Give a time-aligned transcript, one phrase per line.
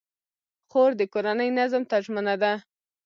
[0.69, 2.53] خور د کورنۍ نظم ته ژمنه ده.